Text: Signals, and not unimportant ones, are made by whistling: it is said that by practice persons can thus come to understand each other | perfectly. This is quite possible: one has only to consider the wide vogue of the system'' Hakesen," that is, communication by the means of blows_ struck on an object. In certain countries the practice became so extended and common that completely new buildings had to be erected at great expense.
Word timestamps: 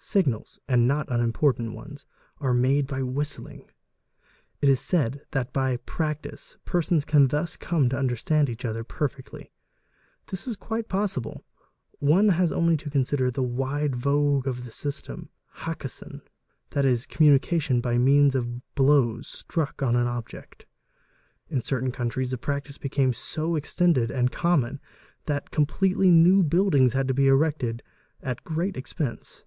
Signals, 0.00 0.60
and 0.68 0.86
not 0.86 1.08
unimportant 1.10 1.72
ones, 1.72 2.06
are 2.38 2.54
made 2.54 2.86
by 2.86 3.02
whistling: 3.02 3.68
it 4.62 4.68
is 4.68 4.78
said 4.78 5.22
that 5.32 5.52
by 5.52 5.76
practice 5.78 6.56
persons 6.64 7.04
can 7.04 7.26
thus 7.28 7.56
come 7.56 7.88
to 7.88 7.98
understand 7.98 8.48
each 8.48 8.64
other 8.64 8.84
| 8.84 8.84
perfectly. 8.84 9.50
This 10.28 10.46
is 10.46 10.54
quite 10.54 10.88
possible: 10.88 11.44
one 11.98 12.28
has 12.28 12.52
only 12.52 12.76
to 12.76 12.88
consider 12.88 13.28
the 13.28 13.42
wide 13.42 13.96
vogue 13.96 14.46
of 14.46 14.64
the 14.64 14.70
system'' 14.70 15.30
Hakesen," 15.64 16.22
that 16.70 16.84
is, 16.84 17.04
communication 17.04 17.80
by 17.80 17.94
the 17.94 17.98
means 17.98 18.36
of 18.36 18.74
blows_ 18.76 19.26
struck 19.34 19.82
on 19.82 19.96
an 19.96 20.06
object. 20.06 20.64
In 21.48 21.60
certain 21.60 21.90
countries 21.90 22.30
the 22.30 22.38
practice 22.38 22.78
became 22.78 23.12
so 23.12 23.56
extended 23.56 24.12
and 24.12 24.30
common 24.30 24.80
that 25.26 25.50
completely 25.50 26.12
new 26.12 26.44
buildings 26.44 26.92
had 26.92 27.08
to 27.08 27.14
be 27.14 27.26
erected 27.26 27.82
at 28.22 28.44
great 28.44 28.76
expense. 28.76 29.42